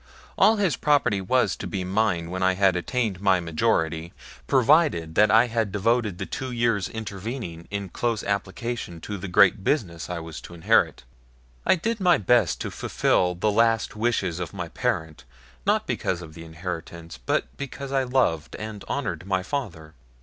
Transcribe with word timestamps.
All 0.35 0.55
his 0.55 0.77
property 0.77 1.21
was 1.21 1.55
to 1.57 1.67
be 1.67 1.83
mine 1.83 2.31
when 2.31 2.41
I 2.41 2.53
had 2.55 2.75
attained 2.75 3.21
my 3.21 3.39
majority 3.39 4.13
provided 4.47 5.13
that 5.13 5.29
I 5.29 5.45
had 5.45 5.71
devoted 5.71 6.17
the 6.17 6.25
two 6.25 6.49
years 6.51 6.89
intervening 6.89 7.67
in 7.69 7.89
close 7.89 8.23
application 8.23 8.99
to 9.01 9.19
the 9.19 9.27
great 9.27 9.63
business 9.63 10.09
I 10.09 10.17
was 10.17 10.41
to 10.41 10.55
inherit. 10.55 11.03
I 11.67 11.75
did 11.75 11.99
my 11.99 12.17
best 12.17 12.59
to 12.61 12.71
fulfil 12.71 13.35
the 13.35 13.51
last 13.51 13.95
wishes 13.95 14.39
of 14.39 14.55
my 14.55 14.69
parent 14.69 15.23
not 15.67 15.85
because 15.85 16.23
of 16.23 16.33
the 16.33 16.45
inheritance, 16.45 17.19
but 17.23 17.55
because 17.55 17.91
I 17.91 18.01
loved 18.01 18.55
and 18.55 18.83
honored 18.87 19.27
my 19.27 19.43
father. 19.43 19.93